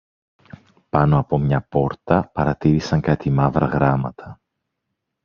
[0.89, 4.41] Πάνω από μια πόρτα παρατήρησαν κάτι μαύρα γράμματα.